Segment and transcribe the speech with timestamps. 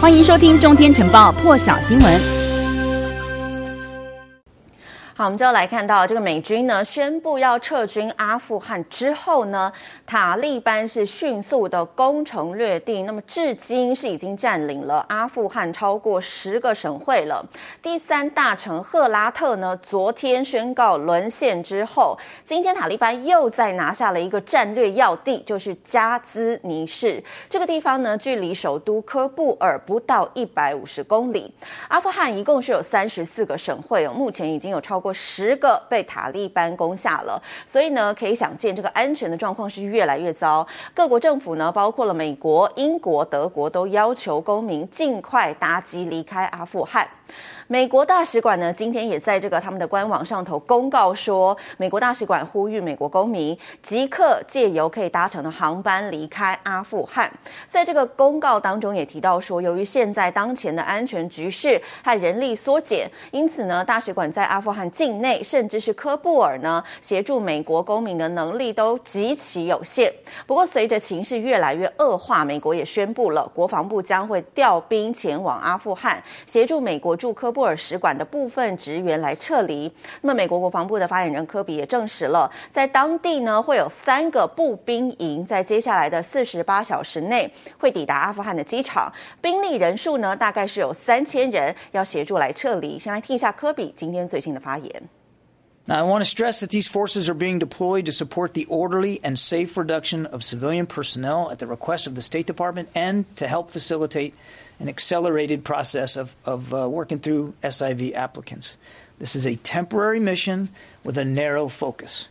[0.00, 2.47] 欢迎收听《中天晨报》破晓新闻。
[5.18, 9.72] 好，我们就要来看到这个美军呢宣布要撤军阿富汗之后呢，
[10.06, 17.44] 塔利班是迅速的攻城略地，那么至今是已经占领了阿富汗超过十个省会了。
[17.82, 31.52] 第三大城赫拉特呢，昨天宣告沦陷之后，今天塔利班又再拿下了一个战略要地，就是加兹尼市这个地方呢，距离首都科布尔不到一百五十公里。
[31.88, 35.07] 阿富汗一共是有三十四个省会哦，目前已经有超过。
[35.12, 40.66] 十个被塔利班攻下了，所以呢，可以想见这个安全的状况是越来越糟。
[40.94, 47.06] 各国政府呢，包括了美国、英国、德国，都要求公民尽快搭机离开阿富汗。
[47.70, 57.30] 美国大使馆呢，今天也在这个他们的官网上头公告说，美国大使馆呼吁美国公民即刻借由可以搭乘的航班离开阿富汗。
[57.66, 70.10] 在这个公告当中也提到说，由于现在当前的安全局势和人力缩减，因此呢，大使馆在阿富汗境内甚至是科布尔呢，协助美国公民的能力都极其有限。
[70.46, 79.92] 不过，随着情势越来越恶化，美国也宣布了，国防部将会调兵前往阿富汗，协助美国驻科布布尔使馆的部分职员来撤离。
[80.20, 92.96] 那么，美国国防部的发言人科比也证实了，在当地呢会有三个步兵营，在接下来的四十八小时内会抵达阿富汗的机场，兵力人数呢大概是有三千人，要协助来撤离。
[92.96, 95.17] 先来听一下科比今天最新的发言。
[95.88, 99.38] Now, I want to stress that these forces are being deployed to support the orderly and
[99.38, 103.70] safe reduction of civilian personnel at the request of the State Department and to help
[103.70, 104.34] facilitate
[104.78, 108.76] an accelerated process of, of uh, working through SIV applicants.
[109.18, 110.68] This is a temporary mission
[111.04, 112.28] with a narrow focus.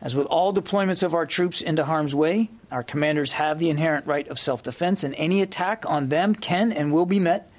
[0.00, 4.06] As with all deployments of our troops into harm's way, our commanders have the inherent
[4.06, 7.50] right of self defense, and any attack on them can and will be met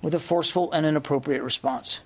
[0.00, 2.00] with a forceful and an appropriate response.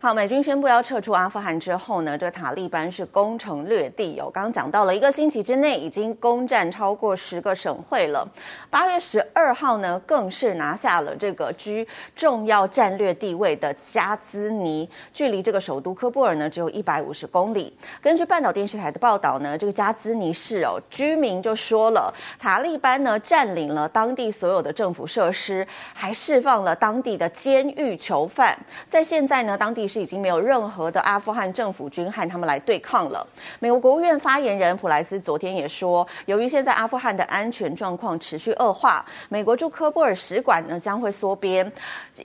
[0.00, 4.30] 好，美军宣布要撤出阿富汗之后呢，这个塔利班是攻城略地哦。
[4.32, 8.24] 刚刚讲到了一个星期之内已经攻占超过十个省会了。
[8.70, 11.84] 八月十二号呢，更是拿下了这个居
[12.14, 17.76] 重要战略地位的加兹尼，距离这个首都科布尔呢只有一百五十公里。
[18.00, 28.56] 根据半岛电视台的报道呢，这个加兹尼市哦，居民就说了，塔利班呢占领了当地所有的政府设施，还释放了当地的监狱囚犯。
[28.88, 29.87] 在现在呢，当地。
[29.88, 33.26] 是已经没有任何的阿富汗政府军和他们来对抗了。
[33.58, 41.72] 美国国务院发言人普莱斯昨天也说，由于现在阿富汗的安全状况持续恶化，美国驻科布尔使馆呢将会缩编，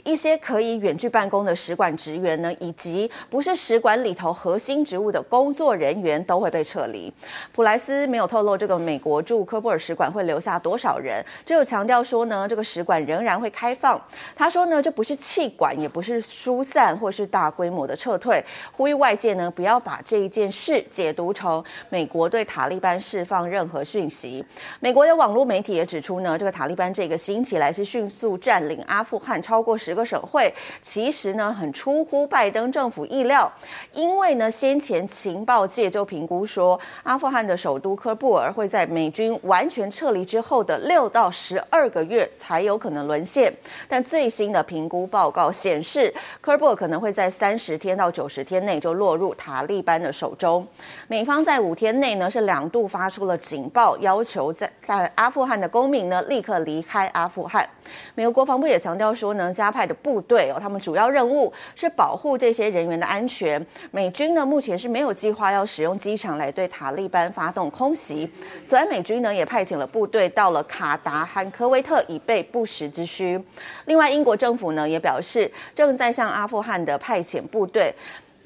[0.03, 7.13] 一些可以远距办公的使馆职员呢，以及不是使馆里头核心职务的工作人员都会被撤离。
[7.53, 14.01] 普莱斯没有透露这个美国驻科布尔使馆会留下多少人，只有强调说呢，这个使馆仍然会开放。
[14.35, 17.52] 他说呢，这不是弃馆，也不是疏散，或是大。
[17.55, 18.43] 规模的撤退，
[18.75, 24.43] 呼吁外界呢不要把这一件事解读成美国对塔利班释放任何讯息。
[24.79, 33.51] 美国的网络媒体也指出呢，这个塔利班这个星期来是迅速占领阿富汗超过十个省会，其实呢很出乎拜登政府意料，
[33.93, 43.53] 因为呢先前情报界就评估说，阿富汗的首都科布尔会在美军完全撤离之后的六到十二个月才有可能沦陷，
[43.87, 50.65] 但最新的评估报告显示，科布尔可能会在三十天到九十天内就落入塔利班的手中。
[51.09, 57.67] 美方在五天内呢是两度发出了警报，要求在在阿富汗的公民呢立刻离开阿富汗。
[58.15, 63.63] 美国国防部也强调说呢，加派的部队哦，他们主要任务是保护这些人员的安全。
[63.91, 68.31] 美军呢目前是没有计划要使用机场来对塔利班发动空袭。
[68.65, 73.37] 此外，美军呢也派遣了部队到了卡达和科威特，以备不时之需。
[73.83, 77.32] 另外，英国政府呢也表示，正在向阿富汗的派遣。
[77.33, 77.93] 遣部队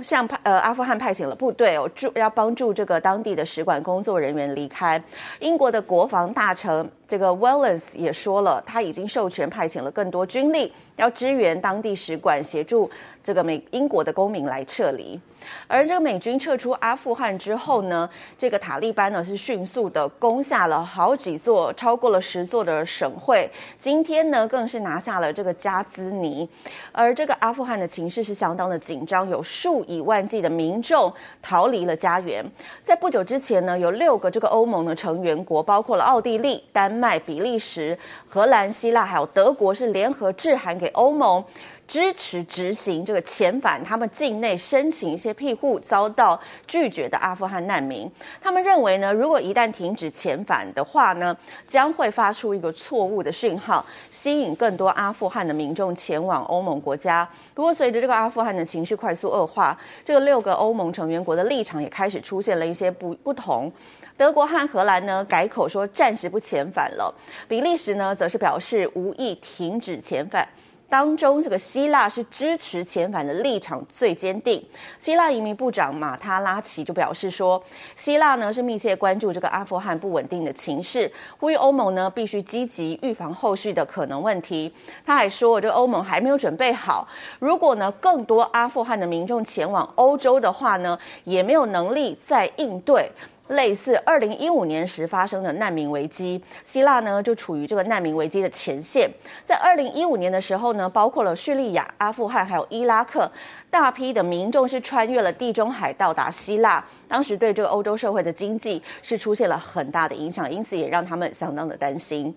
[0.02, 5.02] 向派呃阿富汗派遣了部队哦，助要帮助这个当地的使馆工作人员离开。
[5.40, 12.90] 英国的国防大臣这个 Wellens 也说了，他已经授权派遣了更多军力，要支援当地使馆，协助
[13.24, 15.20] 这个美英国的公民来撤离。
[15.68, 23.50] 而这个美军撤出阿富汗之后呢，这个塔利班呢是迅速的攻下了好几座，超过了十座的省会。
[23.78, 26.48] 今天呢，更是拿下了这个加兹尼。
[26.92, 31.12] 而这个阿富汗的情势是相当的紧张，有数以万计的民众
[31.42, 32.46] 逃离了家园。
[32.84, 37.98] 在不久之前呢，有六个这个欧盟的成员国，包括了奥地利、丹麦、比利时、
[38.28, 41.44] 荷兰、希腊还有德国，是联合致函给欧盟。
[41.88, 48.12] 支持执行这个遣返他们境内申请一些庇护遭到拒绝的阿富汗难民。
[48.42, 51.36] 他们认为呢，如果一旦停止遣返的话呢，
[51.66, 57.28] 将会发出一个错误的讯号，吸引更多阿富汗的民众前往欧盟国家。
[57.54, 63.72] 不过，随着这个阿富汗的情势快速恶化，这个六个欧盟成员国的立场也开始出现了一些不不同。
[64.18, 67.14] 德国和荷兰呢，改口说暂时不遣返了，
[67.48, 70.46] 比利时呢则是表示无意停止遣返。
[70.90, 74.64] 当中，这个希腊是支持遣返的立场最坚定。
[74.98, 77.62] 希腊移民部长马塔拉奇就表示说，
[77.96, 84.74] 希腊呢是密切关注这个阿富汗不稳定的情势，呼吁欧盟呢必须积极预防后续的可能问题。
[85.06, 87.06] 他还说，这个欧盟还没有准备好，
[87.40, 93.12] 如果呢更多阿富汗的民众前往欧洲的话呢，也没有能力再应对。
[93.50, 99.10] 类似二零一五年时发生的难民危机，希腊呢就处于这个难民危机的前线。
[99.44, 103.32] 在二零一五年的时候呢，包括了叙利亚、阿富汗还有伊拉克，
[103.70, 112.36] 大批的民众是穿越了地中海到达希腊，当时对这个欧洲社会的经济是出现了很大的影响，因此也让他们相当的担心。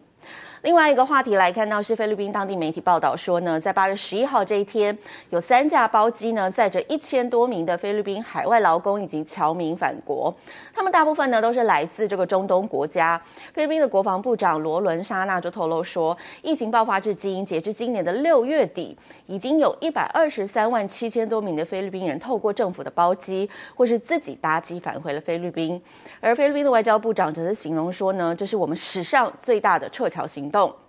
[0.63, 4.97] 另外一个话题来看到是菲律宾当地媒体报道说呢，在八月十一号这一天，
[5.31, 10.35] 有三架包机呢载着一千多名的菲律宾海外劳工以及侨民返国，
[10.75, 13.19] 他们大部分呢都是来自这个中东国家。
[13.55, 18.95] 菲律宾的国防部长罗伦沙纳就透露说，疫情爆发至今，截至今年的六月底，
[19.27, 25.81] 已经有一百二十三万七千多名的菲律宾人透过政府的包机或是自己搭机返回了菲律宾。
[26.21, 30.80] 而菲律宾的外交部长则是形容说呢，这是我们史上最大的撤侨行动。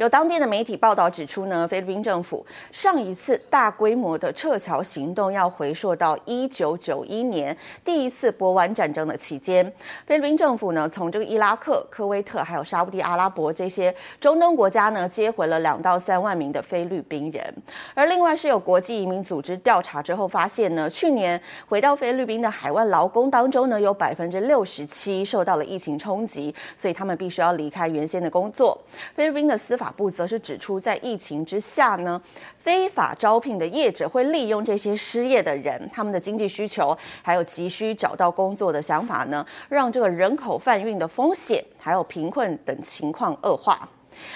[0.00, 7.54] 有当地的媒体报道指出呢，菲律宾政府上一次大规模的撤侨行动要回溯到一九九一年
[7.84, 9.62] 第一次波湾战争的期间。
[10.06, 17.54] 菲律宾政府呢，从这个伊拉克、科威特还有沙乌地阿拉伯这些中东国家呢，接回了两到三万名的菲律宾人。
[17.92, 21.38] 而另外是有国际移民组织调查之后发现呢，去年
[21.68, 28.80] 回到菲律宾的海外劳工当中呢，有百分之六十七受到了疫情冲击，所以他们必须要离开原先的工作。
[29.14, 32.20] 菲律宾的司法部则是指出，在疫情之下呢，
[32.56, 43.88] 非法招聘的业者会利用这些失业的人，他们的经济需求还有急需找到工作的想法呢，让这个人口贩运的风险还有贫困等情况恶化。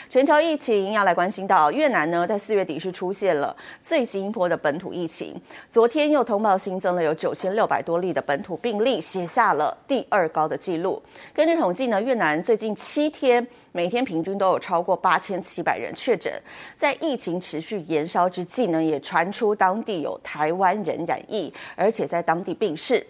[0.09, 5.35] 全球疫情要来关心到越南呢，在四月底是出现了最新一波的本土疫情，
[5.71, 11.03] 昨天又通报新增了有九千六百多例的本土病例，写下了第二高的纪录。
[11.33, 13.47] 根据统计呢，越南最近七天。
[13.77, 16.33] 每天平均都有超过八千七百人确诊，
[16.77, 23.05] 在疫情持续延烧之际呢，也传出当地有台湾人染疫，而且在当地病逝。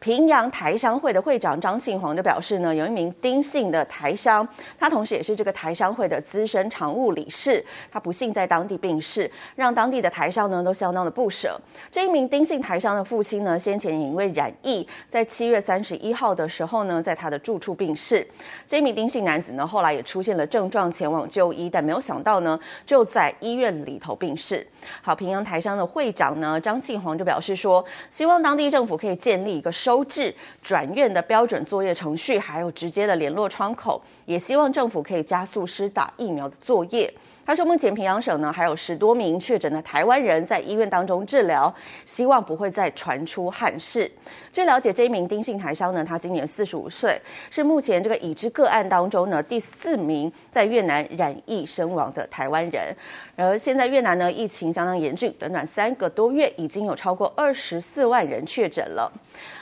[0.00, 4.48] 平阳台商会的会长张庆煌就表示呢，有一名丁姓的台商，
[4.78, 7.62] 他同时也是这个台商会的资深常务理事，
[7.92, 11.60] 他不幸在当地病逝，让当地的台商呢都相当的不舍。
[11.90, 18.26] 这一名丁姓台商的父亲呢，先前也因为染疫，在七月三十一号的时候呢，在他的住处病逝。
[18.66, 20.06] 这一名丁姓男子呢，后来也。
[20.06, 22.56] 出现了症状，前往就医，但没有想到呢，
[22.86, 24.64] 就在医院里头病逝。
[25.02, 37.08] 好，平阳台商的会长呢，张庆煌就表示说，希望当地政府可以建立一个收治转院的标准作业程序，还有直接的联络窗口，也希望政府可以加速施打疫苗的作业。
[37.44, 41.72] 他说，目前平阳省呢还有十多名确诊的台湾人在医院当中治疗，
[42.04, 44.10] 希望不会再传出憾事。
[44.50, 47.16] 据了解，这一名丁姓台商呢，他今年四十五岁，
[47.48, 52.92] 是目前这个已知个案当中呢第四名在越南染疫身亡的台湾人。
[53.36, 59.12] 而现在越南呢疫情相当严峻，短短三个多月已经有超过二十四万人确诊了。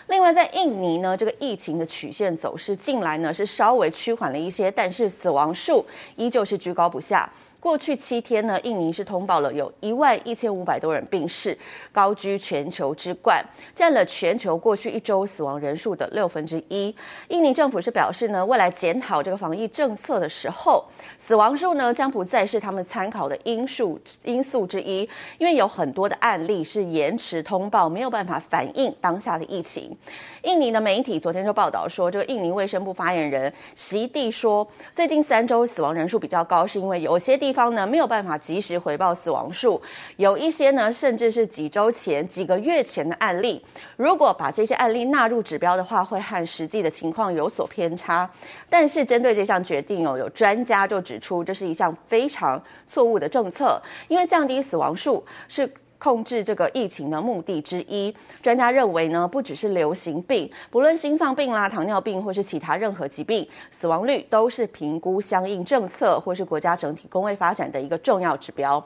[0.08, 5.84] 另外，在印尼呢，这个疫情的曲线走势近来呢是稍微趋缓了一些，但是死亡数
[6.16, 7.28] 依旧是居高不下。
[7.64, 11.56] 过去七天呢，印尼是通报了有一万一千五百多人病逝，
[11.90, 13.42] 高居全球之冠，
[13.74, 16.94] 占了全球过去一周死亡人数的六分之一。
[17.28, 20.84] 印尼政府是表示呢，未来检讨这个防疫政策的时候，
[21.16, 29.96] 死亡数呢将不再是他们参考的因素因素之一，因为有很多的案例是延迟通报，没有办法反映当下的疫情。
[30.42, 39.80] 印尼的媒体昨天就报道说，这个印尼卫生部发言人席地说，最近三周死亡人数比较高，是因为有些地方呢没有办法及时回报死亡数，
[40.16, 43.64] 有一些呢甚至是几周前、几个月前的案例。
[43.96, 48.28] 如果把这些案例纳入指标的话，会和实际的情况有所偏差。
[48.68, 55.72] 但是针对这项决定哦，有专家就指出，这是一项非常错误的政策，因为降低死亡数是
[56.04, 58.14] 控制这个疫情的目的之一。
[58.42, 68.84] 专家认为呢，不只是流行病，不论心脏病啦、糖尿病或是其他任何疾病，死亡率都是评估相应政策或是国家整体工位发展的一个重要指标。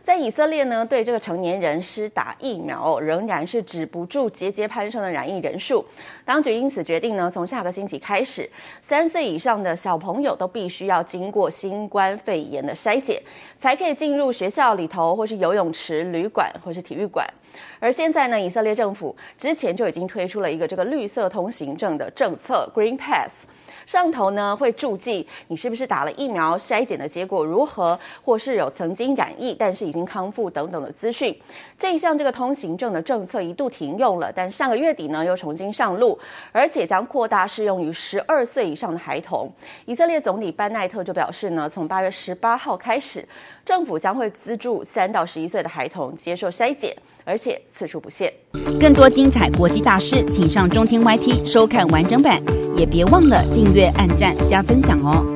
[0.00, 5.84] 在以色列呢，对这个成年人施打疫苗仍然是止不住节节攀升的染疫人数。
[6.24, 8.48] 当局因此决定呢，从下个星期开始，
[8.80, 13.20] 三岁以上的小朋友都必须要经过新冠肺炎的筛检，
[13.58, 17.26] 才可以进入学校里头，或是游泳池、旅馆或是体育馆。
[17.80, 23.44] 而现在呢，以色列政府之前就已经推出了一个这个绿色通行证的政策 （Green Pass）。
[23.86, 31.36] 上头呢会注记你是不是打了疫苗，筛检的结果如何，或是有曾经染疫但是已经康复等等的资讯。
[31.76, 36.18] 这一项这个通行证的政策一度停用了，但上个月底呢又重新上路，
[36.52, 39.50] 而且将扩大适用于十二岁以上的孩童。
[39.84, 43.26] 以色列总理班奈特就表示呢，从八月十八号开始，
[43.64, 48.32] 政府将会资助三到十一岁的孩童接受筛检，而且次数不限。
[48.80, 52.42] 更多精彩国际大师，请上中天 YT 收看完整版。
[52.76, 55.35] 也别忘了订阅、按赞、加分享哦！